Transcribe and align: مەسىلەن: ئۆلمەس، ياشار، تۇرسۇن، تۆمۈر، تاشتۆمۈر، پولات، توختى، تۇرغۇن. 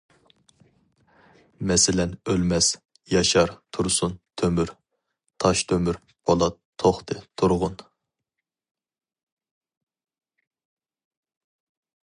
مەسىلەن: 1.71 2.13
ئۆلمەس، 2.31 2.69
ياشار، 3.15 3.51
تۇرسۇن، 3.77 4.15
تۆمۈر، 4.43 4.73
تاشتۆمۈر، 5.45 5.99
پولات، 6.31 6.57
توختى، 6.83 7.21
تۇرغۇن. 7.41 7.77